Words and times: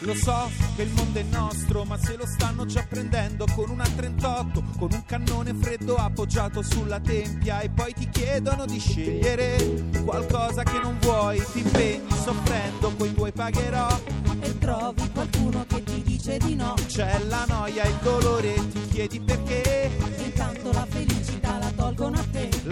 Lo 0.00 0.14
so 0.14 0.48
che 0.74 0.82
il 0.82 0.92
mondo 0.92 1.18
è 1.18 1.22
nostro, 1.24 1.84
ma 1.84 1.98
se 1.98 2.16
lo 2.16 2.24
stanno 2.24 2.64
già 2.64 2.86
prendendo 2.88 3.44
con 3.54 3.68
una 3.68 3.84
38, 3.84 4.62
con 4.78 4.88
un 4.92 5.04
cannone 5.04 5.52
freddo 5.52 5.96
appoggiato 5.96 6.62
sulla 6.62 6.98
tempia 6.98 7.60
e 7.60 7.68
poi 7.68 7.92
ti 7.92 8.08
chiedono 8.08 8.64
di 8.64 8.78
scegliere 8.78 9.82
qualcosa 10.04 10.62
che 10.62 10.78
non 10.78 10.96
vuoi, 11.00 11.44
ti 11.52 11.58
impegni 11.58 12.10
soffrendo, 12.22 12.90
poi 12.90 13.12
tuoi 13.12 13.32
pagherò 13.32 14.00
e 14.40 14.58
trovi 14.58 15.10
qualcuno 15.10 15.66
che 15.66 15.82
ti 15.82 16.02
dice 16.02 16.38
di 16.38 16.54
no. 16.54 16.74
C'è 16.86 17.18
la 17.24 17.44
noia, 17.46 17.84
il 17.84 17.98
dolore, 18.00 18.54
ti 18.54 18.88
chiedi 18.88 19.20
perché. 19.20 19.90
Intanto 20.24 20.72
la 20.72 20.86
felicità 20.88 21.17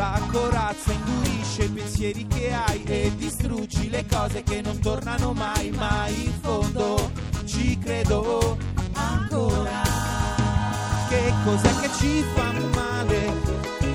La 0.09 0.23
corazza 0.30 0.93
indurisce 0.93 1.64
i 1.64 1.68
pensieri 1.68 2.27
che 2.29 2.52
hai 2.52 2.80
e 2.84 3.12
distruggi 3.16 3.91
le 3.91 4.06
cose 4.09 4.45
che 4.45 4.61
non 4.61 4.79
tornano 4.79 5.32
mai, 5.32 5.70
mai 5.70 6.27
in 6.27 6.33
fondo 6.41 7.10
ci 7.45 7.77
credo 7.77 8.56
ancora. 8.92 9.83
Che 11.09 11.33
cos'è 11.45 11.80
che 11.80 11.91
ci 11.98 12.24
fa 12.34 12.52
male? 12.73 13.33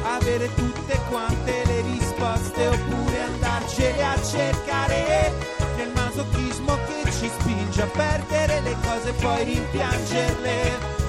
Avere 0.04 0.54
tutte 0.54 1.00
quante 1.08 1.64
le 1.66 1.82
risposte 1.82 2.68
oppure 2.68 3.22
andarcene 3.22 4.04
a 4.04 4.22
cercare 4.22 5.32
nel 5.78 5.92
masochismo 5.96 6.78
che 6.88 7.10
ci 7.10 7.32
spinge 7.40 7.84
a 7.84 7.88
perdere 7.88 8.60
le 8.60 8.76
cose 8.84 9.10
e 9.10 9.14
poi 9.14 9.44
rimpiangerle. 9.46 11.00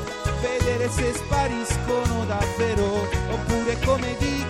Vedere 0.40 0.88
se 0.90 1.12
spariscono 1.12 2.24
davvero 2.24 3.08
oppure 3.30 3.78
come 3.84 4.16
dicono 4.18 4.41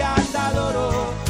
andiamo 0.00 0.30
via 0.30 0.50
da 0.52 1.29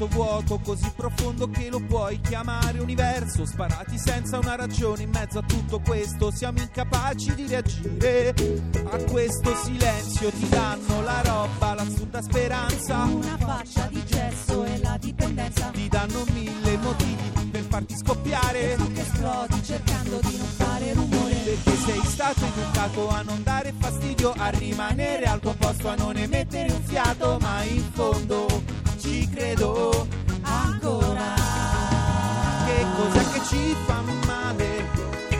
questo 0.00 0.06
vuoto 0.16 0.58
così 0.60 0.90
profondo 0.96 1.50
che 1.50 1.68
lo 1.68 1.78
puoi 1.80 2.18
chiamare 2.22 2.78
universo, 2.78 3.44
sparati 3.44 3.98
senza 3.98 4.38
una 4.38 4.56
ragione 4.56 5.02
in 5.02 5.10
mezzo 5.10 5.40
a 5.40 5.42
tutto 5.42 5.80
questo, 5.80 6.30
siamo 6.30 6.60
incapaci 6.60 7.34
di 7.34 7.46
reagire 7.46 8.34
a 8.90 8.96
questo 9.04 9.54
silenzio, 9.56 10.30
ti 10.30 10.48
danno 10.48 11.02
la 11.02 11.20
roba, 11.22 11.74
l'assurda 11.74 12.22
speranza, 12.22 13.02
una 13.02 13.36
fascia 13.36 13.88
di 13.90 14.02
gesso 14.06 14.64
e 14.64 14.78
la 14.78 14.96
dipendenza, 14.98 15.66
ti 15.66 15.88
danno 15.88 16.24
mille 16.32 16.76
motivi 16.78 17.48
per 17.50 17.62
farti 17.68 17.96
scoppiare, 17.96 18.72
e 18.72 18.76
tu 18.76 18.92
che 18.92 19.00
esplodi 19.02 19.62
cercando 19.62 20.18
di 20.22 20.36
non 20.38 20.46
fare 20.46 20.92
rumore, 20.94 21.34
perché 21.34 21.76
sei 21.76 22.00
stato 22.04 22.46
educato 22.46 23.08
a 23.10 23.20
non 23.20 23.42
dare 23.42 23.74
fastidio, 23.76 24.32
a 24.34 24.48
rimanere 24.48 25.26
al 25.26 25.40
tuo 25.40 25.54
posto, 25.58 25.88
a 25.88 25.94
non 25.94 26.16
emettere 26.16 26.72
un 26.72 26.82
fiato, 26.84 27.36
ma 27.38 27.62
in 27.64 27.84
fondo 27.92 28.79
ci 29.00 29.26
credo 29.28 30.06
ancora. 30.42 31.34
Che 32.66 32.84
cos'è 32.96 33.32
che 33.32 33.44
ci 33.46 33.74
fa 33.86 34.02
male 34.26 34.66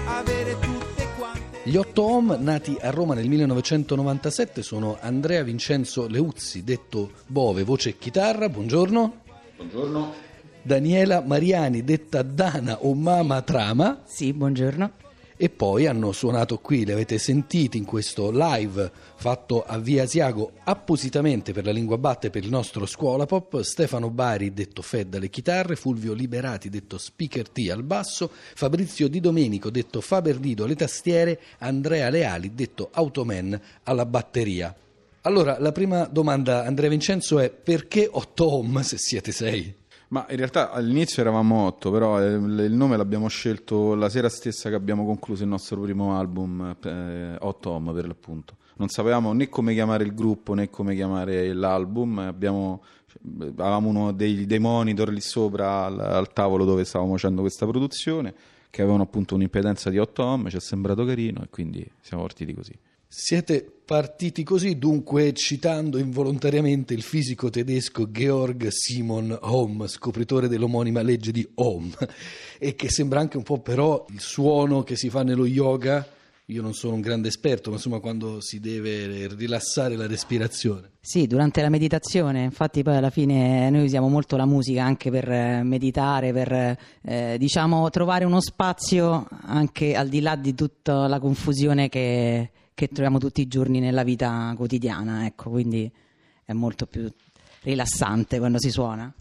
avere 0.07 0.59
tutte 0.59 1.07
quante. 1.19 1.61
Gli 1.65 1.77
otto 1.77 2.03
Om, 2.03 2.39
nati 2.41 2.77
a 2.81 2.91
Roma 2.91 3.15
nel 3.15 3.29
1997, 3.29 4.63
sono 4.63 4.97
Andrea 5.01 5.43
Vincenzo 5.43 6.09
Leuzzi, 6.09 6.65
detto 6.65 7.11
Bove, 7.27 7.63
voce 7.63 7.91
e 7.91 7.99
chitarra. 7.99 8.49
Buongiorno. 8.49 9.23
Buongiorno. 9.57 10.29
Daniela 10.63 11.23
Mariani, 11.25 11.85
detta 11.85 12.23
Dana 12.23 12.79
o 12.81 12.95
Mama 12.95 13.43
Trama. 13.43 14.03
Sì, 14.05 14.33
buongiorno 14.33 15.09
e 15.43 15.49
poi 15.49 15.87
hanno 15.87 16.13
suonato 16.13 16.59
qui, 16.59 16.85
li 16.85 16.93
avete 16.93 17.17
sentiti 17.17 17.79
in 17.79 17.87
questo 17.87 18.31
live 18.31 18.93
fatto 19.15 19.65
a 19.65 19.79
Via 19.79 20.03
Asiago 20.03 20.53
appositamente 20.65 21.55
per 21.55 21.65
la 21.65 21.71
lingua 21.71 21.97
batte 21.97 22.29
per 22.29 22.45
il 22.45 22.51
nostro 22.51 22.85
scuola 22.85 23.25
pop, 23.25 23.63
Stefano 23.63 24.11
Bari 24.11 24.53
detto 24.53 24.83
Fed 24.83 25.15
alle 25.15 25.31
chitarre, 25.31 25.77
Fulvio 25.77 26.13
Liberati 26.13 26.69
detto 26.69 26.99
Speaker 26.99 27.49
T 27.49 27.71
al 27.71 27.85
basso, 27.85 28.31
Fabrizio 28.31 29.09
Di 29.09 29.19
Domenico 29.19 29.71
detto 29.71 30.03
Faberdido 30.03 30.65
alle 30.65 30.77
tastiere, 30.77 31.41
Andrea 31.61 32.11
Leali 32.11 32.53
detto 32.53 32.91
Automan 32.93 33.59
alla 33.85 34.05
batteria. 34.05 34.77
Allora, 35.23 35.59
la 35.59 35.73
prima 35.73 36.05
domanda, 36.05 36.67
Andrea 36.67 36.91
Vincenzo, 36.91 37.39
è 37.39 37.49
perché 37.49 38.07
8 38.13 38.53
home 38.53 38.83
se 38.83 38.99
siete 38.99 39.33
6? 39.33 39.80
Ma 40.11 40.27
in 40.31 40.37
realtà 40.39 40.73
all'inizio 40.73 41.23
eravamo 41.23 41.67
otto, 41.67 41.93
però 41.93 42.21
eh, 42.21 42.33
il 42.33 42.73
nome 42.73 42.97
l'abbiamo 42.97 43.29
scelto 43.29 43.95
la 43.95 44.09
sera 44.09 44.29
stessa 44.29 44.69
che 44.69 44.75
abbiamo 44.75 45.05
concluso 45.05 45.45
il 45.45 45.49
nostro 45.49 45.81
primo 45.83 46.19
album, 46.19 46.77
eh, 46.83 47.37
Otto 47.39 47.71
Home 47.71 47.93
per 47.93 48.09
l'appunto. 48.09 48.57
Non 48.79 48.89
sapevamo 48.89 49.33
né 49.33 49.49
come 49.49 49.73
chiamare 49.73 50.03
il 50.03 50.13
gruppo 50.13 50.55
né 50.55 50.69
come 50.69 50.97
chiamare 50.97 51.53
l'album, 51.53 52.19
abbiamo, 52.19 52.83
avevamo 53.57 53.89
uno 53.89 54.11
dei, 54.11 54.47
dei 54.47 54.59
monitor 54.59 55.11
lì 55.11 55.21
sopra 55.21 55.85
al, 55.85 56.01
al, 56.01 56.33
tavolo 56.33 56.65
dove 56.65 56.85
stavamo 56.85 57.13
facendo 57.13 57.43
questa 57.43 57.65
produzione, 57.67 58.35
che 58.69 58.83
avevano 58.83 59.05
appunto 59.05 59.37
un'impedenza 59.37 59.91
di 59.91 59.99
8 59.99 60.25
ohm, 60.25 60.49
ci 60.49 60.57
è 60.57 60.61
sembrato 60.61 61.05
carino 61.05 61.41
e 61.45 61.49
quindi 61.51 61.89
siamo 62.01 62.25
partiti 62.25 62.53
così. 62.53 62.77
Siete 63.13 63.69
partiti 63.85 64.45
così, 64.45 64.79
dunque 64.79 65.33
citando 65.33 65.99
involontariamente 65.99 66.95
il 66.95 67.03
fisico 67.03 67.51
tedesco 67.51 68.09
Georg 68.09 68.69
Simon 68.69 69.37
Ohm, 69.41 69.89
scopritore 69.89 70.47
dell'omonima 70.47 71.03
legge 71.03 71.33
di 71.33 71.45
Ohm, 71.55 71.93
e 72.57 72.77
che 72.77 72.89
sembra 72.89 73.19
anche 73.19 73.37
un 73.37 73.43
po' 73.43 73.59
però 73.59 74.07
il 74.11 74.21
suono 74.21 74.85
che 74.85 74.95
si 74.95 75.11
fa 75.11 75.25
nello 75.25 75.45
yoga. 75.45 76.07
Io 76.47 76.63
non 76.63 76.73
sono 76.73 76.95
un 76.95 77.01
grande 77.01 77.27
esperto, 77.27 77.71
ma 77.71 77.77
insomma 77.77 77.99
quando 77.99 78.41
si 78.41 78.61
deve 78.61 79.27
rilassare 79.35 79.97
la 79.97 80.07
respirazione. 80.07 80.93
Sì, 81.01 81.27
durante 81.27 81.63
la 81.63 81.69
meditazione, 81.69 82.45
infatti 82.45 82.85
poi 82.85 82.97
alla 82.97 83.11
fine 83.11 83.71
noi 83.71 83.87
usiamo 83.87 84.09
molto 84.09 84.37
la 84.37 84.47
musica 84.47 84.85
anche 84.85 85.11
per 85.11 85.29
eh, 85.29 85.63
meditare, 85.65 86.33
per 86.33 86.77
eh, 87.03 87.37
diciamo 87.39 87.91
trovare 87.91 88.25
uno 88.25 88.41
spazio 88.41 89.27
anche 89.43 89.97
al 89.97 90.09
di 90.09 90.21
là 90.21 90.37
di 90.37 90.55
tutta 90.55 91.09
la 91.09 91.19
confusione 91.19 91.89
che 91.89 92.51
che 92.81 92.89
troviamo 92.89 93.19
tutti 93.19 93.43
i 93.43 93.47
giorni 93.47 93.79
nella 93.79 94.05
vita 94.05 94.55
quotidiana, 94.57 95.27
ecco, 95.27 95.51
quindi 95.51 95.93
è 96.43 96.55
molto 96.55 96.87
più 96.87 97.13
rilassante 97.61 98.39
quando 98.39 98.59
si 98.59 98.71
suona. 98.71 99.13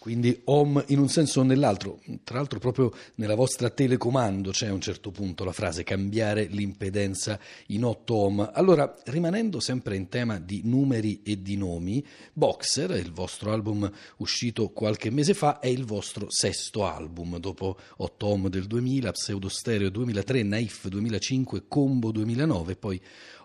Quindi 0.00 0.40
home 0.44 0.82
in 0.88 0.98
un 0.98 1.10
senso 1.10 1.40
o 1.40 1.42
nell'altro, 1.42 2.00
tra 2.24 2.36
l'altro 2.36 2.58
proprio 2.58 2.90
nella 3.16 3.34
vostra 3.34 3.68
telecomando 3.68 4.50
c'è 4.50 4.68
a 4.68 4.72
un 4.72 4.80
certo 4.80 5.10
punto 5.10 5.44
la 5.44 5.52
frase 5.52 5.84
cambiare 5.84 6.46
l'impedenza 6.46 7.38
in 7.66 7.84
8 7.84 8.14
ohm. 8.14 8.50
Allora, 8.54 8.96
rimanendo 9.04 9.60
sempre 9.60 9.96
in 9.96 10.08
tema 10.08 10.38
di 10.38 10.62
numeri 10.64 11.20
e 11.22 11.42
di 11.42 11.58
nomi, 11.58 12.02
Boxer, 12.32 12.92
il 12.92 13.12
vostro 13.12 13.52
album 13.52 13.92
uscito 14.16 14.70
qualche 14.70 15.10
mese 15.10 15.34
fa, 15.34 15.58
è 15.58 15.66
il 15.66 15.84
vostro 15.84 16.30
sesto 16.30 16.86
album, 16.86 17.36
dopo 17.36 17.76
8 17.98 18.26
ohm 18.26 18.48
del 18.48 18.64
2000, 18.64 19.12
Pseudo 19.12 19.50
Stereo 19.50 19.90
2003, 19.90 20.42
Naif 20.44 20.88
2005, 20.88 21.64
Combo 21.68 22.10
2009, 22.10 22.74
poi 22.76 22.98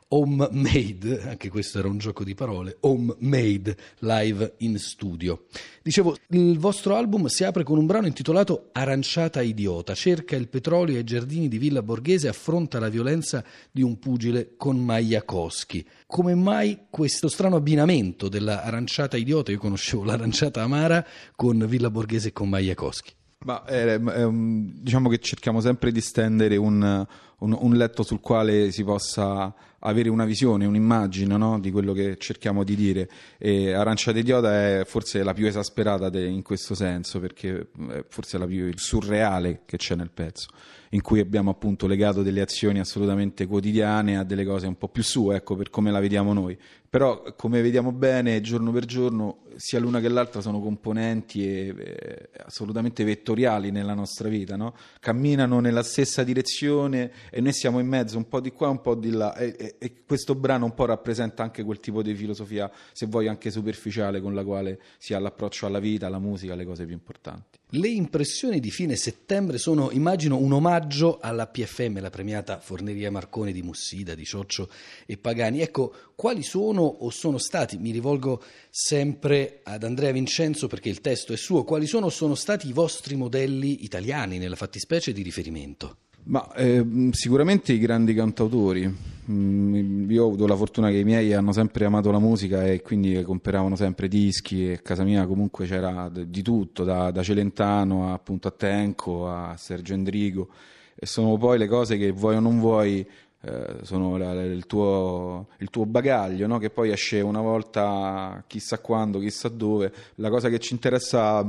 Home 0.09 0.47
Made, 0.51 1.23
anche 1.23 1.49
questo 1.49 1.79
era 1.79 1.88
un 1.88 1.97
gioco 1.97 2.23
di 2.23 2.35
parole, 2.35 2.77
Home 2.81 3.16
Made 3.19 3.75
live 3.99 4.53
in 4.59 4.77
studio. 4.77 5.45
Dicevo, 5.81 6.16
il 6.29 6.59
vostro 6.59 6.95
album 6.95 7.25
si 7.25 7.43
apre 7.43 7.63
con 7.63 7.79
un 7.79 7.88
brano 7.88 8.05
intitolato 8.05 8.69
Aranciata 8.71 9.41
idiota, 9.41 9.95
cerca 9.95 10.35
il 10.35 10.47
petrolio 10.47 10.97
ai 10.97 11.03
giardini 11.03 11.47
di 11.47 11.57
Villa 11.57 11.81
Borghese 11.81 12.27
affronta 12.27 12.79
la 12.79 12.89
violenza 12.89 13.44
di 13.71 13.81
un 13.81 13.97
pugile 13.97 14.53
con 14.57 14.77
Majakowski. 14.77 15.85
Come 16.05 16.35
mai 16.35 16.85
questo 16.89 17.27
strano 17.27 17.55
abbinamento 17.55 18.29
della 18.29 18.63
aranciata 18.63 19.17
idiota, 19.17 19.51
io 19.51 19.57
conoscevo 19.57 20.03
l'aranciata 20.03 20.61
amara 20.61 21.05
con 21.35 21.65
Villa 21.67 21.89
Borghese 21.89 22.27
e 22.27 22.31
con 22.31 22.49
Majakowski? 22.49 23.13
Ma 23.45 23.63
è, 23.63 24.00
è 24.00 24.30
diciamo 24.31 25.09
che 25.09 25.19
cerchiamo 25.19 25.62
sempre 25.62 25.91
di 25.91 26.01
stendere 26.01 26.57
un, 26.57 27.06
un, 27.39 27.57
un, 27.59 27.75
letto 27.75 28.03
sul 28.03 28.19
quale 28.19 28.71
si 28.71 28.83
possa 28.83 29.53
avere 29.79 30.09
una 30.09 30.25
visione, 30.25 30.65
un'immagine 30.65 31.37
no? 31.37 31.59
di 31.59 31.71
quello 31.71 31.93
che 31.93 32.17
cerchiamo 32.17 32.63
di 32.63 32.75
dire. 32.75 33.09
E 33.37 33.73
Arancia 33.73 34.11
d'idiota 34.11 34.53
è 34.53 34.83
forse 34.85 35.23
la 35.23 35.33
più 35.33 35.45
esasperata 35.45 36.09
de, 36.09 36.25
in 36.25 36.41
questo 36.41 36.75
senso, 36.75 37.19
perché 37.19 37.67
è 37.89 38.03
forse 38.07 38.37
la 38.37 38.45
più 38.45 38.71
surreale 38.75 39.61
che 39.65 39.77
c'è 39.77 39.95
nel 39.95 40.11
pezzo, 40.11 40.47
in 40.89 41.01
cui 41.01 41.19
abbiamo 41.19 41.51
appunto 41.51 41.87
legato 41.87 42.23
delle 42.23 42.41
azioni 42.41 42.79
assolutamente 42.79 43.45
quotidiane 43.45 44.17
a 44.17 44.23
delle 44.23 44.45
cose 44.45 44.67
un 44.67 44.77
po' 44.77 44.87
più 44.87 45.03
su, 45.03 45.31
ecco, 45.31 45.55
per 45.55 45.69
come 45.69 45.91
la 45.91 45.99
vediamo 45.99 46.33
noi. 46.33 46.57
Però, 46.95 47.23
come 47.35 47.61
vediamo 47.61 47.91
bene, 47.91 48.39
giorno 48.39 48.71
per 48.71 48.85
giorno, 48.85 49.39
sia 49.57 49.79
l'una 49.79 49.99
che 49.99 50.07
l'altra 50.07 50.39
sono 50.39 50.61
componenti 50.61 51.45
e, 51.45 51.75
e, 51.77 52.29
assolutamente 52.45 53.03
vettoriali 53.03 53.69
nella 53.69 53.93
nostra 53.93 54.29
vita, 54.29 54.55
no? 54.55 54.73
camminano 55.01 55.59
nella 55.59 55.83
stessa 55.83 56.23
direzione 56.23 57.11
e 57.30 57.42
noi 57.42 57.54
siamo 57.54 57.80
in 57.80 57.88
mezzo 57.88 58.18
un 58.18 58.27
po' 58.27 58.39
di 58.39 58.51
qua 58.51 58.69
un 58.69 58.81
po' 58.81 58.95
di 58.95 59.12
là 59.12 59.36
e, 59.36 59.56
e, 59.57 59.75
e 59.77 60.04
questo 60.06 60.36
brano 60.36 60.66
un 60.66 60.74
po' 60.74 60.86
rappresenta 60.86 61.44
anche 61.44 61.63
quel 61.63 61.80
tipo 61.80 62.01
di 62.01 62.13
filosofia 62.16 62.72
se 62.92 63.06
vuoi 63.06 63.27
anche 63.27 63.51
superficiale 63.51 64.22
con 64.22 64.33
la 64.33 64.44
quale 64.44 64.80
si 64.98 65.13
ha 65.13 65.19
l'approccio 65.19 65.66
alla 65.66 65.80
vita, 65.80 66.07
alla 66.07 66.19
musica, 66.19 66.54
alle 66.54 66.66
cose 66.66 66.86
più 66.86 66.94
importanti. 66.94 67.60
Le 67.69 67.89
impressioni 67.89 68.60
di 68.60 68.69
fine 68.69 68.95
settembre 68.95 69.57
sono, 69.57 69.89
immagino, 69.92 70.38
un 70.38 70.54
omaggio 70.54 71.18
alla 71.19 71.48
PFM, 71.48 72.00
la 72.00 72.12
premiata 72.12 72.60
Forneria 72.60 73.10
Marconi 73.10 73.51
di 73.51 73.63
Mussida, 73.63 74.13
di 74.13 74.24
Cioccio 74.24 74.69
e 75.06 75.18
Pagani. 75.18 75.62
Ecco, 75.62 75.94
quali 76.16 76.44
sono 76.44 76.83
o 76.83 77.10
sono 77.10 77.38
stati, 77.38 77.78
mi 77.78 77.92
rivolgo 77.92 78.42
sempre 78.69 79.62
ad 79.63 79.83
Andrea 79.83 80.12
Vincenzo 80.12 80.68
perché 80.68 80.89
il 80.89 81.01
testo 81.01 81.33
è 81.33 81.38
suo, 81.38 81.63
quali 81.63 81.88
sono 81.88 82.06
o 82.06 82.10
sono 82.10 82.36
stati 82.36 82.68
i 82.68 82.74
vostri 82.74 83.16
modelli 83.16 83.83
italiani, 83.83 84.38
nella 84.38 84.56
fattispecie 84.56 85.12
di 85.12 85.24
riferimento? 85.24 85.98
Ma 86.27 86.51
eh, 86.56 87.10
sicuramente 87.12 87.74
i 87.74 87.80
grandi 87.80 88.13
cantautori. 88.13 89.13
Mm, 89.30 90.10
io 90.10 90.24
ho 90.24 90.27
avuto 90.27 90.45
la 90.45 90.56
fortuna 90.56 90.89
che 90.89 90.98
i 90.98 91.04
miei 91.04 91.33
hanno 91.33 91.51
sempre 91.51 91.86
amato 91.86 92.12
la 92.12 92.19
musica 92.19 92.66
e 92.66 92.81
quindi 92.81 93.22
comperavano 93.24 93.75
sempre 93.75 94.07
dischi 94.07 94.69
e 94.69 94.74
a 94.74 94.77
casa 94.77 95.04
mia 95.04 95.25
comunque 95.25 95.66
c'era 95.66 96.10
di 96.10 96.42
tutto, 96.44 96.83
da, 96.83 97.10
da 97.10 97.24
Celentano 97.24 98.10
a, 98.10 98.13
appunto 98.13 98.48
a 98.48 98.51
Tenco 98.51 99.27
a 99.27 99.56
Sergio 99.57 99.94
Endrigo 99.94 100.50
e 100.95 101.07
sono 101.07 101.38
poi 101.38 101.57
le 101.57 101.68
cose 101.68 101.98
che 101.98 102.12
vuoi 102.12 102.36
o 102.36 102.39
non 102.39 102.60
vuoi 102.60 103.06
eh, 103.47 103.75
sono 103.83 104.18
la, 104.18 104.31
il, 104.44 104.65
tuo, 104.65 105.50
il, 105.59 105.69
tuo, 105.69 105.86
bagaglio, 105.86 106.47
no? 106.47 106.57
che 106.57 106.71
poi 106.71 106.89
esce 106.89 107.21
una 107.21 107.42
volta 107.42 108.44
chissà 108.47 108.80
quando, 108.80 109.19
chissà 109.19 109.50
dove. 109.50 109.94
La 110.15 110.30
cosa 110.30 110.50
che 110.50 110.57
ci 110.57 110.74
interessa, 110.74 111.47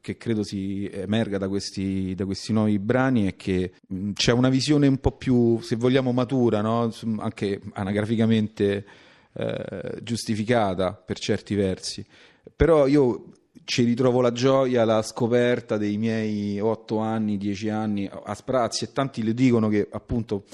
che 0.00 0.16
credo 0.16 0.44
si 0.44 0.88
emerga 0.92 1.38
da 1.38 1.48
questi, 1.48 2.14
da 2.14 2.24
questi 2.26 2.52
nuovi 2.52 2.78
brani, 2.78 3.26
è 3.26 3.34
che 3.34 3.72
mh, 3.88 4.12
c'è 4.12 4.30
una 4.30 4.50
visione 4.50 4.86
un 4.86 4.98
po' 4.98 5.12
più, 5.12 5.58
se 5.62 5.74
vogliamo, 5.74 6.12
matura, 6.12 6.60
no? 6.60 6.92
anche 7.18 7.60
anagraficamente 7.72 8.86
eh, 9.32 9.98
giustificata 10.00 10.92
per 10.92 11.18
certi 11.18 11.56
versi. 11.56 12.06
Però 12.54 12.86
io 12.86 13.32
ci 13.64 13.82
ritrovo 13.82 14.20
la 14.20 14.30
gioia, 14.30 14.84
la 14.84 15.02
scoperta 15.02 15.76
dei 15.76 15.96
miei 15.96 16.60
otto 16.60 16.98
anni, 16.98 17.36
dieci 17.36 17.68
anni 17.68 18.08
a 18.10 18.34
sprazzi 18.34 18.84
e 18.84 18.92
tanti 18.92 19.24
le 19.24 19.34
dicono 19.34 19.68
che 19.68 19.88
appunto 19.90 20.44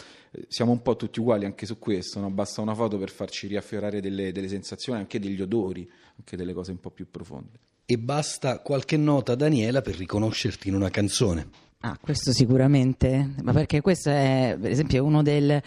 siamo 0.48 0.72
un 0.72 0.82
po' 0.82 0.96
tutti 0.96 1.20
uguali 1.20 1.44
anche 1.44 1.66
su 1.66 1.78
questo, 1.78 2.20
no? 2.20 2.30
basta 2.30 2.60
una 2.60 2.75
foto 2.75 2.98
per 2.98 3.10
farci 3.10 3.46
riaffiorare 3.46 4.00
delle, 4.00 4.32
delle 4.32 4.48
sensazioni, 4.48 4.98
anche 4.98 5.19
degli 5.19 5.40
odori, 5.40 5.88
anche 6.16 6.36
delle 6.36 6.52
cose 6.52 6.70
un 6.70 6.80
po' 6.80 6.90
più 6.90 7.10
profonde. 7.10 7.58
E 7.86 7.98
basta 7.98 8.60
qualche 8.60 8.96
nota, 8.96 9.34
Daniela, 9.34 9.80
per 9.80 9.96
riconoscerti 9.96 10.69
in 10.69 10.75
una 10.75 10.90
canzone. 10.90 11.48
Ah, 11.80 11.96
questo 12.00 12.32
sicuramente, 12.32 13.34
ma 13.42 13.52
perché 13.52 13.80
questo 13.80 14.10
è, 14.10 14.56
per 14.60 14.70
esempio, 14.70 15.04
uno 15.04 15.22
del, 15.22 15.62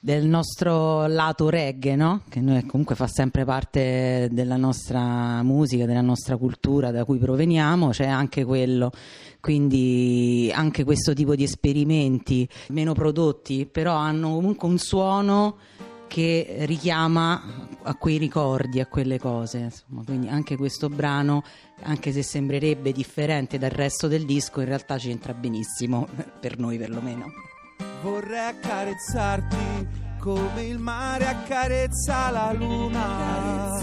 del 0.00 0.26
nostro 0.26 1.06
lato 1.06 1.48
reggae, 1.48 1.96
no? 1.96 2.22
Che 2.28 2.40
noi 2.40 2.64
comunque 2.66 2.94
fa 2.94 3.06
sempre 3.06 3.44
parte 3.44 4.28
della 4.30 4.56
nostra 4.56 5.42
musica, 5.42 5.86
della 5.86 6.00
nostra 6.00 6.36
cultura 6.36 6.90
da 6.90 7.04
cui 7.04 7.18
proveniamo, 7.18 7.90
c'è 7.90 8.06
anche 8.06 8.44
quello. 8.44 8.90
Quindi 9.40 10.50
anche 10.54 10.84
questo 10.84 11.12
tipo 11.12 11.34
di 11.34 11.44
esperimenti 11.44 12.48
meno 12.68 12.92
prodotti, 12.92 13.66
però 13.66 13.94
hanno 13.94 14.34
comunque 14.34 14.68
un 14.68 14.78
suono 14.78 15.56
che 16.08 16.56
richiama 16.60 17.68
a 17.82 17.94
quei 17.94 18.18
ricordi, 18.18 18.80
a 18.80 18.86
quelle 18.86 19.18
cose. 19.18 19.58
Insomma. 19.58 20.02
Quindi 20.04 20.28
anche 20.28 20.56
questo 20.56 20.88
brano, 20.88 21.44
anche 21.82 22.10
se 22.12 22.22
sembrerebbe 22.22 22.90
differente 22.90 23.58
dal 23.58 23.70
resto 23.70 24.08
del 24.08 24.24
disco, 24.24 24.60
in 24.60 24.66
realtà 24.66 24.96
c'entra 24.96 25.34
benissimo, 25.34 26.08
per 26.40 26.58
noi 26.58 26.78
perlomeno. 26.78 27.47
Vorrei 28.02 28.46
accarezzarti 28.46 29.88
come 30.18 30.62
il 30.62 30.78
mare 30.78 31.26
accarezza 31.26 32.30
la 32.30 32.52
luna, 32.52 33.78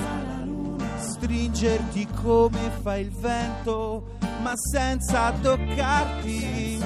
stringerti 0.97 2.07
come 2.23 2.71
fa 2.81 2.95
il 2.95 3.11
vento, 3.11 4.17
ma 4.41 4.53
senza 4.55 5.31
toccarti. 5.31 6.81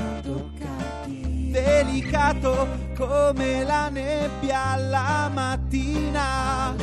Delicato 1.52 2.68
come 2.96 3.64
la 3.64 3.90
nebbia 3.90 4.66
alla 4.72 5.30
mattina, 5.32 6.76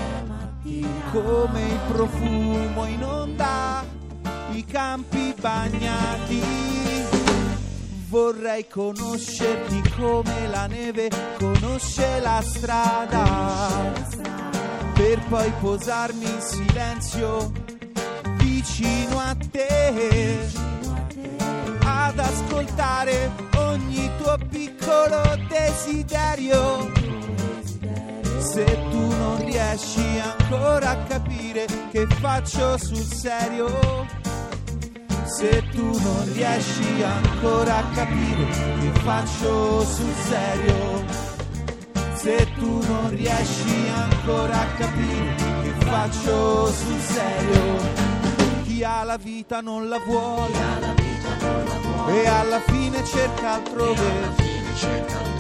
come 1.13 1.63
il 1.63 1.79
profumo 1.93 2.87
in 2.87 3.05
onda, 3.05 3.85
i 4.53 4.65
campi 4.65 5.35
bagnati. 5.41 6.96
Vorrei 8.09 8.69
conoscerti 8.69 9.83
come 9.99 10.47
la 10.49 10.67
neve 10.67 11.11
conosce 11.39 12.21
la 12.21 12.41
strada, 12.41 13.93
per 14.95 15.21
poi 15.29 15.53
posarmi 15.61 16.25
in 16.25 16.41
silenzio 16.41 17.53
vicino 18.39 19.19
a 19.19 19.37
te 19.51 20.39
ad 21.85 22.19
ascoltare 22.19 23.33
ogni 23.57 24.09
tuo 24.23 24.39
piccolo 24.49 25.23
desiderio. 25.49 26.93
Se 28.39 28.65
tu 28.65 29.09
non 29.17 29.45
riesci 29.45 30.21
ancora 30.21 30.91
a 30.91 30.97
capire 31.09 31.67
che 31.91 32.07
faccio 32.21 32.79
sul 32.79 33.03
serio, 33.03 34.26
se 35.27 35.63
tu 35.73 35.99
non 36.01 36.33
riesci 36.33 37.03
ancora 37.03 37.79
a 37.79 37.85
capire 37.95 38.47
che 38.81 39.01
faccio 39.01 39.85
sul 39.85 40.15
serio, 40.29 41.05
se 42.15 42.47
tu 42.55 42.81
non 42.87 43.11
riesci 43.11 43.89
ancora 43.95 44.61
a 44.61 44.67
capire 44.77 45.35
che 45.63 45.85
faccio 45.85 46.73
sul 46.73 47.01
serio, 47.01 47.77
chi 48.65 48.85
ha 48.85 49.03
la 49.05 49.17
vita 49.17 49.61
non 49.61 49.89
la 49.89 49.99
vuole. 49.99 51.05
E 52.09 52.27
alla 52.27 52.61
fine 52.61 53.05
cerca 53.05 53.55
altrove, 53.55 54.33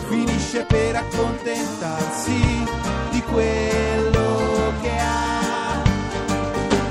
finisce 0.08 0.64
per 0.64 0.96
accontentarsi 0.96 2.64
di 3.10 3.22
quello 3.22 4.72
che 4.82 4.90
ha. 4.98 5.82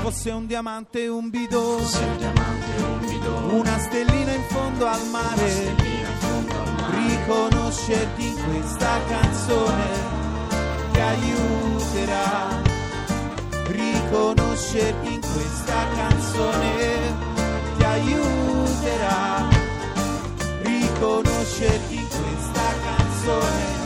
Fosse 0.00 0.30
un 0.30 0.46
diamante 0.46 1.08
un 1.08 1.28
bidone, 1.28 2.35
una 3.50 3.78
stellina 3.78 4.32
in 4.32 4.42
fondo 4.48 4.86
al 4.86 5.06
mare, 5.10 5.74
riconoscerti 6.90 8.26
in 8.26 8.34
questa 8.44 9.00
canzone 9.08 9.84
ti 10.92 11.00
aiuterà, 11.00 12.62
riconoscerti 13.66 15.12
in 15.14 15.20
questa 15.20 15.86
canzone 15.94 17.34
ti 17.76 17.84
aiuterà. 17.84 19.48
Riconoscerti 20.62 21.94
in 21.94 22.06
questa 22.08 22.74
canzone. 22.84 23.84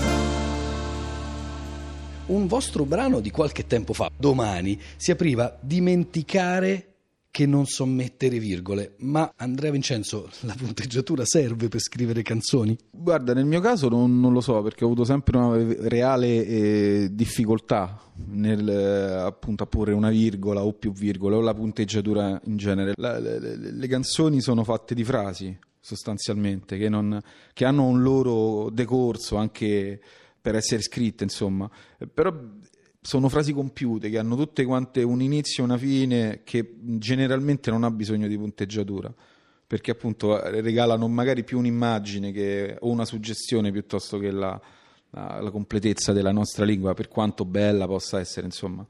Un 2.26 2.46
vostro 2.46 2.84
brano 2.84 3.20
di 3.20 3.30
qualche 3.30 3.66
tempo 3.66 3.92
fa, 3.92 4.08
domani, 4.16 4.80
si 4.96 5.10
apriva 5.10 5.56
Dimenticare 5.60 6.89
che 7.30 7.46
non 7.46 7.64
so 7.66 7.86
mettere 7.86 8.38
virgole, 8.38 8.94
ma 8.98 9.32
Andrea 9.36 9.70
Vincenzo, 9.70 10.28
la 10.40 10.54
punteggiatura 10.56 11.24
serve 11.24 11.68
per 11.68 11.80
scrivere 11.80 12.22
canzoni? 12.22 12.76
Guarda, 12.90 13.34
nel 13.34 13.44
mio 13.44 13.60
caso 13.60 13.88
non, 13.88 14.18
non 14.18 14.32
lo 14.32 14.40
so 14.40 14.60
perché 14.62 14.82
ho 14.82 14.88
avuto 14.88 15.04
sempre 15.04 15.38
una 15.38 15.56
reale 15.88 16.44
eh, 16.44 17.08
difficoltà 17.12 18.00
nel 18.26 18.68
eh, 18.68 19.12
appunto 19.20 19.62
a 19.62 19.66
porre 19.66 19.92
una 19.92 20.10
virgola 20.10 20.64
o 20.64 20.72
più 20.72 20.92
virgole 20.92 21.36
o 21.36 21.40
la 21.40 21.54
punteggiatura 21.54 22.40
in 22.44 22.56
genere. 22.56 22.94
La, 22.96 23.18
le, 23.18 23.56
le, 23.56 23.86
canzoni 23.86 24.40
sono 24.40 24.64
fatte 24.64 24.94
di 24.94 25.04
frasi 25.04 25.56
sostanzialmente 25.78 26.76
che, 26.76 26.88
non, 26.88 27.20
che 27.52 27.64
hanno 27.64 27.86
un 27.86 28.02
loro 28.02 28.70
decorso 28.70 29.36
anche 29.36 30.00
per 30.40 30.54
essere 30.56 30.82
scritte, 30.82 31.24
insomma. 31.24 31.70
Però 32.12 32.34
sono 33.02 33.28
frasi 33.28 33.52
compiute 33.52 34.10
che 34.10 34.18
hanno 34.18 34.36
tutte 34.36 34.64
quante 34.64 35.02
un 35.02 35.22
inizio 35.22 35.62
e 35.62 35.66
una 35.66 35.78
fine 35.78 36.40
che 36.44 36.74
generalmente 36.80 37.70
non 37.70 37.84
ha 37.84 37.90
bisogno 37.90 38.28
di 38.28 38.36
punteggiatura 38.36 39.12
perché 39.66 39.92
appunto 39.92 40.38
regalano 40.60 41.06
magari 41.08 41.44
più 41.44 41.58
un'immagine 41.58 42.32
che, 42.32 42.76
o 42.80 42.88
una 42.90 43.04
suggestione 43.04 43.70
piuttosto 43.70 44.18
che 44.18 44.30
la, 44.30 44.60
la, 45.10 45.40
la, 45.40 45.50
completezza 45.50 46.12
della 46.12 46.32
nostra 46.32 46.64
lingua 46.64 46.92
per 46.92 47.08
quanto 47.08 47.44
bella 47.44 47.86
possa 47.86 48.20
essere 48.20 48.46
insomma 48.46 48.84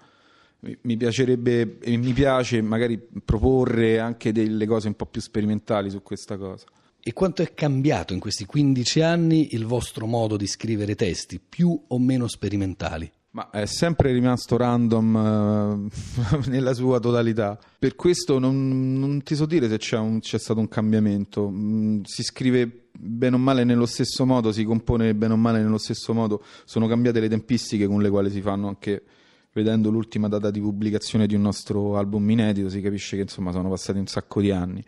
mi, 0.60 0.76
mi 0.80 0.96
piacerebbe 0.96 1.78
e 1.78 1.96
mi 1.96 2.12
piace 2.12 2.60
magari 2.62 2.98
proporre 2.98 4.00
anche 4.00 4.32
delle 4.32 4.66
cose 4.66 4.88
un 4.88 4.94
po' 4.94 5.06
più 5.06 5.20
sperimentali 5.20 5.88
su 5.88 6.02
questa 6.02 6.36
cosa 6.36 6.66
e 6.98 7.12
quanto 7.12 7.42
è 7.42 7.54
cambiato 7.54 8.12
in 8.12 8.18
questi 8.18 8.44
15 8.44 9.02
anni 9.02 9.54
il 9.54 9.66
vostro 9.66 10.06
modo 10.06 10.36
di 10.36 10.46
scrivere 10.46 10.96
testi 10.96 11.40
più 11.46 11.80
o 11.88 11.98
meno 11.98 12.26
sperimentali? 12.26 13.10
Ma 13.32 13.48
è 13.50 13.64
sempre 13.66 14.12
rimasto 14.12 14.56
random 14.56 15.14
uh, 15.14 16.48
nella 16.50 16.74
sua 16.74 16.98
totalità. 16.98 17.56
Per 17.78 17.94
questo 17.94 18.40
non, 18.40 18.98
non 18.98 19.22
ti 19.22 19.36
so 19.36 19.46
dire 19.46 19.68
se 19.68 19.78
c'è, 19.78 19.98
un, 19.98 20.18
c'è 20.18 20.38
stato 20.38 20.58
un 20.58 20.68
cambiamento. 20.68 21.48
Mm, 21.48 22.00
si 22.02 22.24
scrive 22.24 22.88
bene 22.92 23.36
o 23.36 23.38
male 23.38 23.62
nello 23.62 23.86
stesso 23.86 24.26
modo, 24.26 24.50
si 24.50 24.64
compone 24.64 25.14
bene 25.14 25.34
o 25.34 25.36
male 25.36 25.62
nello 25.62 25.78
stesso 25.78 26.12
modo, 26.12 26.42
sono 26.64 26.88
cambiate 26.88 27.20
le 27.20 27.28
tempistiche 27.28 27.86
con 27.86 28.02
le 28.02 28.10
quali 28.10 28.30
si 28.30 28.40
fanno 28.40 28.66
anche 28.66 29.04
vedendo 29.52 29.90
l'ultima 29.90 30.28
data 30.28 30.50
di 30.50 30.60
pubblicazione 30.60 31.26
di 31.26 31.34
un 31.34 31.42
nostro 31.42 31.96
album 31.96 32.28
inedito 32.30 32.68
si 32.68 32.80
capisce 32.80 33.16
che 33.16 33.22
insomma 33.22 33.50
sono 33.50 33.68
passati 33.68 33.98
un 33.98 34.06
sacco 34.06 34.40
di 34.40 34.52
anni 34.52 34.84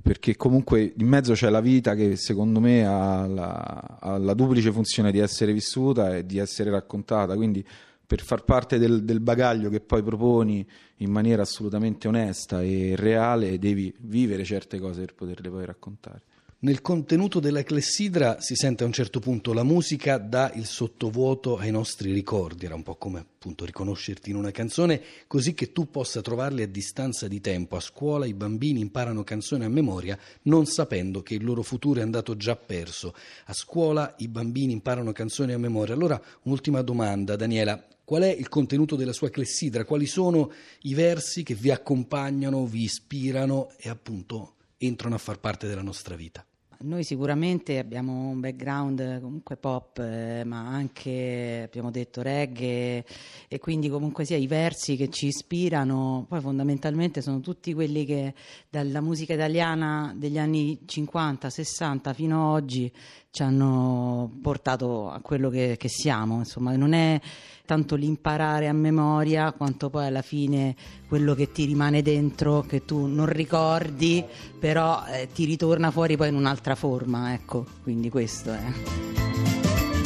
perché 0.00 0.36
comunque 0.36 0.94
in 0.96 1.06
mezzo 1.06 1.32
c'è 1.34 1.50
la 1.50 1.60
vita 1.60 1.94
che 1.94 2.16
secondo 2.16 2.60
me 2.60 2.86
ha 2.86 3.26
la, 3.26 3.98
ha 4.00 4.16
la 4.16 4.34
duplice 4.34 4.72
funzione 4.72 5.10
di 5.10 5.18
essere 5.18 5.52
vissuta 5.52 6.16
e 6.16 6.24
di 6.24 6.38
essere 6.38 6.70
raccontata 6.70 7.34
quindi 7.34 7.64
per 8.08 8.22
far 8.22 8.42
parte 8.44 8.78
del, 8.78 9.04
del, 9.04 9.20
bagaglio 9.20 9.68
che 9.68 9.80
poi 9.80 10.02
proponi 10.02 10.66
in 10.98 11.10
maniera 11.10 11.42
assolutamente 11.42 12.08
onesta 12.08 12.62
e 12.62 12.94
reale 12.96 13.58
devi 13.58 13.94
vivere 13.98 14.44
certe 14.44 14.78
cose 14.78 15.00
per 15.00 15.14
poterle 15.14 15.50
poi 15.50 15.66
raccontare. 15.66 16.22
Nel 16.60 16.82
contenuto 16.82 17.38
della 17.38 17.62
clessidra 17.62 18.40
si 18.40 18.56
sente 18.56 18.82
a 18.82 18.86
un 18.86 18.92
certo 18.92 19.20
punto 19.20 19.52
la 19.52 19.62
musica 19.62 20.18
dà 20.18 20.50
il 20.56 20.66
sottovuoto 20.66 21.56
ai 21.56 21.70
nostri 21.70 22.10
ricordi, 22.10 22.64
era 22.64 22.74
un 22.74 22.82
po' 22.82 22.96
come 22.96 23.20
appunto 23.20 23.64
riconoscerti 23.64 24.30
in 24.30 24.34
una 24.34 24.50
canzone, 24.50 25.00
così 25.28 25.54
che 25.54 25.70
tu 25.70 25.88
possa 25.88 26.20
trovarli 26.20 26.62
a 26.62 26.66
distanza 26.66 27.28
di 27.28 27.40
tempo. 27.40 27.76
A 27.76 27.80
scuola 27.80 28.26
i 28.26 28.34
bambini 28.34 28.80
imparano 28.80 29.22
canzoni 29.22 29.66
a 29.66 29.68
memoria 29.68 30.18
non 30.42 30.66
sapendo 30.66 31.22
che 31.22 31.34
il 31.34 31.44
loro 31.44 31.62
futuro 31.62 32.00
è 32.00 32.02
andato 32.02 32.36
già 32.36 32.56
perso. 32.56 33.14
A 33.44 33.52
scuola 33.52 34.12
i 34.18 34.26
bambini 34.26 34.72
imparano 34.72 35.12
canzoni 35.12 35.52
a 35.52 35.58
memoria. 35.58 35.94
Allora, 35.94 36.20
un'ultima 36.42 36.82
domanda, 36.82 37.36
Daniela. 37.36 37.86
Qual 38.02 38.22
è 38.22 38.34
il 38.36 38.48
contenuto 38.48 38.96
della 38.96 39.12
sua 39.12 39.30
clessidra? 39.30 39.84
Quali 39.84 40.06
sono 40.06 40.50
i 40.80 40.94
versi 40.94 41.44
che 41.44 41.54
vi 41.54 41.70
accompagnano, 41.70 42.66
vi 42.66 42.82
ispirano 42.82 43.70
e 43.78 43.88
appunto 43.88 44.54
entrano 44.78 45.16
a 45.16 45.18
far 45.18 45.38
parte 45.38 45.66
della 45.66 45.82
nostra 45.82 46.16
vita? 46.16 46.44
Noi 46.80 47.02
sicuramente 47.02 47.78
abbiamo 47.78 48.28
un 48.28 48.38
background 48.38 49.20
comunque 49.20 49.56
pop, 49.56 49.98
eh, 49.98 50.44
ma 50.44 50.68
anche 50.68 51.64
abbiamo 51.66 51.90
detto 51.90 52.22
reggae 52.22 53.04
e 53.48 53.58
quindi 53.58 53.88
comunque 53.88 54.24
sia 54.24 54.36
i 54.36 54.46
versi 54.46 54.94
che 54.94 55.10
ci 55.10 55.26
ispirano, 55.26 56.26
poi 56.28 56.40
fondamentalmente 56.40 57.20
sono 57.20 57.40
tutti 57.40 57.74
quelli 57.74 58.04
che 58.04 58.32
dalla 58.70 59.00
musica 59.00 59.34
italiana 59.34 60.14
degli 60.16 60.38
anni 60.38 60.78
50, 60.86 61.50
60 61.50 62.12
fino 62.12 62.54
ad 62.54 62.62
oggi 62.62 62.92
ci 63.38 63.44
hanno 63.44 64.28
portato 64.42 65.10
a 65.12 65.20
quello 65.20 65.48
che, 65.48 65.76
che 65.78 65.88
siamo, 65.88 66.38
insomma 66.38 66.74
non 66.74 66.92
è 66.92 67.20
tanto 67.64 67.94
l'imparare 67.94 68.66
a 68.66 68.72
memoria 68.72 69.52
quanto 69.52 69.90
poi 69.90 70.06
alla 70.06 70.22
fine 70.22 70.74
quello 71.06 71.34
che 71.34 71.52
ti 71.52 71.64
rimane 71.64 72.02
dentro, 72.02 72.64
che 72.66 72.84
tu 72.84 73.06
non 73.06 73.26
ricordi, 73.26 74.24
però 74.58 75.04
eh, 75.06 75.28
ti 75.32 75.44
ritorna 75.44 75.92
fuori 75.92 76.16
poi 76.16 76.30
in 76.30 76.34
un'altra 76.34 76.74
forma, 76.74 77.32
ecco, 77.32 77.64
quindi 77.84 78.10
questo 78.10 78.52
è. 78.52 78.62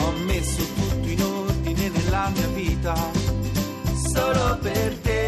Ho 0.00 0.12
messo 0.26 0.62
tutto 0.74 1.08
in 1.08 1.22
ordine 1.22 1.88
nella 1.88 2.30
mia 2.34 2.48
vita, 2.48 2.94
solo 4.12 4.58
per 4.60 4.98
te. 4.98 5.20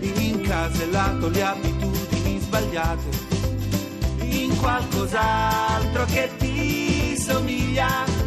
Incasellato 0.00 1.28
le 1.30 1.42
abitudini 1.42 2.38
sbagliate 2.38 3.06
in 3.06 3.27
qualcos'altro 4.58 6.04
che 6.06 6.30
ti 6.38 7.16
somiglia 7.18 8.26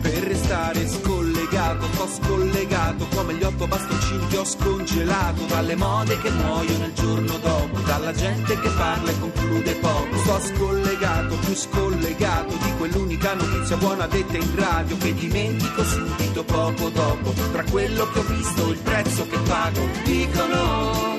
per 0.00 0.22
restare 0.22 0.88
scollegato, 0.88 1.86
ho 1.96 2.06
scollegato 2.06 3.06
come 3.12 3.34
gli 3.34 3.42
otto 3.42 3.66
bastoncini 3.66 4.26
che 4.28 4.38
ho 4.38 4.44
scongelato 4.44 5.44
dalle 5.46 5.74
mode 5.74 6.20
che 6.20 6.30
muoiono 6.30 6.84
il 6.84 6.92
giorno 6.92 7.38
dopo, 7.38 7.80
dalla 7.80 8.12
gente 8.12 8.58
che 8.60 8.68
parla 8.68 9.10
e 9.10 9.18
conclude 9.18 9.74
poco. 9.74 10.16
Sto 10.18 10.40
scollegato, 10.40 11.36
più 11.36 11.54
scollegato 11.54 12.54
di 12.54 12.72
quell'unica 12.76 13.34
notizia 13.34 13.76
buona 13.76 14.06
detta 14.06 14.36
in 14.36 14.54
radio 14.54 14.96
che 14.96 15.14
dimentico 15.14 15.82
subito 15.82 16.44
poco 16.44 16.88
dopo. 16.90 17.32
Tra 17.50 17.64
quello 17.64 18.08
che 18.12 18.18
ho 18.20 18.22
visto, 18.22 18.70
il 18.70 18.78
prezzo 18.78 19.26
che 19.26 19.38
pago, 19.38 19.80
dicono 20.04 21.15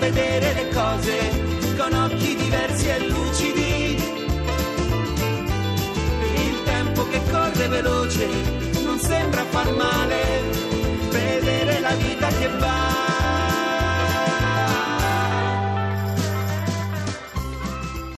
vedere 0.00 0.54
le 0.54 0.68
cose 0.70 1.14
con 1.76 1.92
occhi 1.92 2.34
diversi 2.34 2.88
e 2.88 2.98
lucidi. 3.06 4.02
Il 6.34 6.62
tempo 6.64 7.06
che 7.08 7.20
corre 7.30 7.68
veloce 7.68 8.26
non 8.82 8.98
sembra 8.98 9.44
far 9.44 9.70
male, 9.74 10.22
vedere 11.10 11.80
la 11.80 11.94
vita 11.94 12.28
che 12.28 12.48
va. 12.58 13.09